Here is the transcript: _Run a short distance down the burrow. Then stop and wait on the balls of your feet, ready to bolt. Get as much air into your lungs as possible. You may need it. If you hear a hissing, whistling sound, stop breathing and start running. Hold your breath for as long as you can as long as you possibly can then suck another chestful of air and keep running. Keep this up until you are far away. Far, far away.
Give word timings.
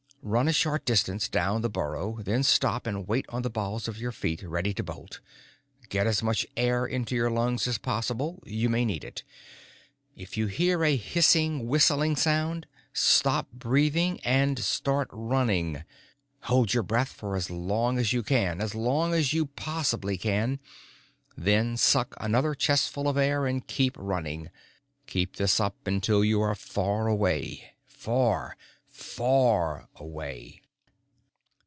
_Run 0.23 0.47
a 0.47 0.53
short 0.53 0.85
distance 0.85 1.27
down 1.27 1.63
the 1.63 1.69
burrow. 1.69 2.19
Then 2.21 2.43
stop 2.43 2.85
and 2.85 3.07
wait 3.07 3.25
on 3.29 3.41
the 3.41 3.49
balls 3.49 3.87
of 3.87 3.97
your 3.97 4.11
feet, 4.11 4.43
ready 4.43 4.71
to 4.71 4.83
bolt. 4.83 5.19
Get 5.89 6.05
as 6.05 6.21
much 6.21 6.45
air 6.55 6.85
into 6.85 7.15
your 7.15 7.31
lungs 7.31 7.65
as 7.67 7.79
possible. 7.79 8.39
You 8.45 8.69
may 8.69 8.85
need 8.85 9.03
it. 9.03 9.23
If 10.15 10.37
you 10.37 10.45
hear 10.45 10.83
a 10.83 10.95
hissing, 10.95 11.67
whistling 11.67 12.15
sound, 12.15 12.67
stop 12.93 13.47
breathing 13.51 14.19
and 14.19 14.59
start 14.59 15.07
running. 15.11 15.83
Hold 16.41 16.71
your 16.71 16.83
breath 16.83 17.09
for 17.13 17.35
as 17.35 17.49
long 17.49 17.97
as 17.97 18.13
you 18.13 18.21
can 18.21 18.61
as 18.61 18.75
long 18.75 19.15
as 19.15 19.33
you 19.33 19.47
possibly 19.47 20.19
can 20.19 20.59
then 21.35 21.77
suck 21.77 22.13
another 22.19 22.53
chestful 22.53 23.07
of 23.07 23.17
air 23.17 23.47
and 23.47 23.65
keep 23.65 23.95
running. 23.97 24.51
Keep 25.07 25.37
this 25.37 25.59
up 25.59 25.87
until 25.87 26.23
you 26.23 26.41
are 26.41 26.53
far 26.53 27.07
away. 27.07 27.73
Far, 27.87 28.55
far 28.93 29.87
away. 29.95 30.61